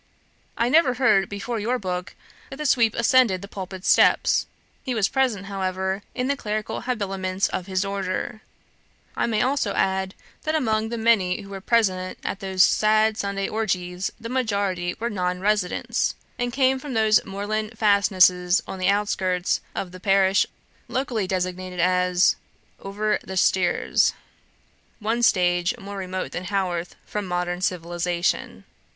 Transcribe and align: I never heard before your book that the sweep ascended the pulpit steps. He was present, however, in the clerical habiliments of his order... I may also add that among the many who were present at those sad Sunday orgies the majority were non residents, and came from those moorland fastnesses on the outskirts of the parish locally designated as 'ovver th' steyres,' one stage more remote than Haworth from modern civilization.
I 0.57 0.67
never 0.67 0.95
heard 0.95 1.29
before 1.29 1.59
your 1.59 1.77
book 1.77 2.15
that 2.49 2.55
the 2.55 2.65
sweep 2.65 2.95
ascended 2.95 3.43
the 3.43 3.47
pulpit 3.47 3.85
steps. 3.85 4.47
He 4.81 4.95
was 4.95 5.07
present, 5.07 5.45
however, 5.45 6.01
in 6.15 6.25
the 6.27 6.35
clerical 6.35 6.81
habiliments 6.81 7.47
of 7.49 7.67
his 7.67 7.85
order... 7.85 8.41
I 9.15 9.27
may 9.27 9.43
also 9.43 9.75
add 9.75 10.15
that 10.41 10.55
among 10.55 10.89
the 10.89 10.97
many 10.97 11.41
who 11.43 11.49
were 11.49 11.61
present 11.61 12.17
at 12.23 12.39
those 12.39 12.63
sad 12.63 13.15
Sunday 13.15 13.47
orgies 13.47 14.11
the 14.19 14.27
majority 14.27 14.95
were 14.99 15.11
non 15.11 15.39
residents, 15.39 16.15
and 16.39 16.51
came 16.51 16.79
from 16.79 16.95
those 16.95 17.23
moorland 17.23 17.77
fastnesses 17.77 18.59
on 18.65 18.79
the 18.79 18.89
outskirts 18.89 19.61
of 19.75 19.91
the 19.91 19.99
parish 19.99 20.47
locally 20.87 21.27
designated 21.27 21.79
as 21.79 22.37
'ovver 22.83 23.19
th' 23.19 23.37
steyres,' 23.37 24.13
one 24.97 25.21
stage 25.21 25.77
more 25.77 25.97
remote 25.97 26.31
than 26.31 26.45
Haworth 26.45 26.95
from 27.05 27.27
modern 27.27 27.61
civilization. 27.61 28.63